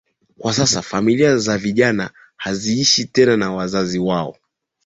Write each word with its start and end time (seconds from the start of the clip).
Kwa 0.37 0.53
sasa 0.53 0.81
familia 0.81 1.37
za 1.37 1.57
vijana 1.57 2.09
haziishi 2.37 3.05
tena 3.05 3.37
na 3.37 3.51
wazazi 3.51 3.99
wao 3.99 4.35